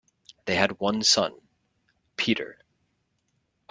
They 0.45 0.55
had 0.55 0.79
one 0.79 1.03
son, 1.03 1.37
Peter. 2.17 2.57